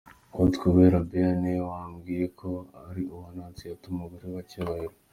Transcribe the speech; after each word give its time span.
Uwitwa 0.35 0.65
Uwera 0.69 0.99
Béa 1.09 1.31
niwe 1.41 1.61
wambwiye 1.71 2.25
ko 2.39 2.49
ari 2.87 3.03
uwa 3.13 3.27
Annonciata, 3.31 3.85
Umugore 3.93 4.25
wa 4.35 4.43
Cyubahiro. 4.49 4.95